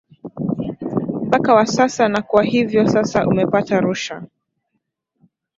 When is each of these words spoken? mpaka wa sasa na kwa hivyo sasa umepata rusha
mpaka 1.27 1.53
wa 1.53 1.65
sasa 1.65 2.07
na 2.09 2.21
kwa 2.21 2.43
hivyo 2.43 2.87
sasa 2.89 3.27
umepata 3.27 3.79
rusha 3.81 4.23